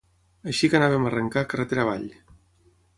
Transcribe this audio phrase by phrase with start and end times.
[0.51, 2.11] Així que anàvem a arrencar carretera avall